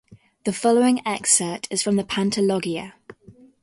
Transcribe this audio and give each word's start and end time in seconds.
The 0.45 0.51
following 0.51 1.05
excerpt 1.05 1.67
is 1.69 1.83
from 1.83 1.95
the 1.95 2.03
Pantologia. 2.03 2.93